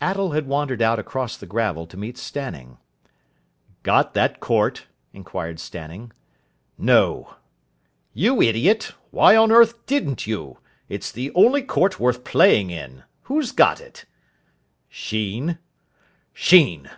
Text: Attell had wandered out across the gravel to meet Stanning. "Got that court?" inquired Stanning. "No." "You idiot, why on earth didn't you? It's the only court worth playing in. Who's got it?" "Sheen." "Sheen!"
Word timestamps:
Attell 0.00 0.30
had 0.30 0.46
wandered 0.46 0.80
out 0.80 0.98
across 0.98 1.36
the 1.36 1.44
gravel 1.44 1.86
to 1.88 1.98
meet 1.98 2.16
Stanning. 2.16 2.78
"Got 3.82 4.14
that 4.14 4.40
court?" 4.40 4.86
inquired 5.12 5.60
Stanning. 5.60 6.12
"No." 6.78 7.34
"You 8.14 8.40
idiot, 8.40 8.92
why 9.10 9.36
on 9.36 9.52
earth 9.52 9.84
didn't 9.84 10.26
you? 10.26 10.56
It's 10.88 11.12
the 11.12 11.30
only 11.34 11.60
court 11.60 12.00
worth 12.00 12.24
playing 12.24 12.70
in. 12.70 13.02
Who's 13.24 13.52
got 13.52 13.82
it?" 13.82 14.06
"Sheen." 14.88 15.58
"Sheen!" 16.32 16.88